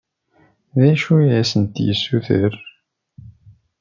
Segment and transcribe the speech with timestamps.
[0.79, 2.53] D acu i asent-d-tessuter?